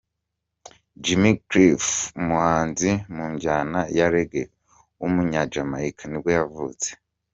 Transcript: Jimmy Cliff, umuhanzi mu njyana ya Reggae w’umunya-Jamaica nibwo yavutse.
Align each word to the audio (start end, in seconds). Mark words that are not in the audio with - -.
Jimmy 1.03 1.31
Cliff, 1.49 1.85
umuhanzi 2.19 2.89
mu 3.15 3.25
njyana 3.33 3.79
ya 3.97 4.05
Reggae 4.13 4.45
w’umunya-Jamaica 4.99 6.03
nibwo 6.07 6.29
yavutse. 6.37 6.89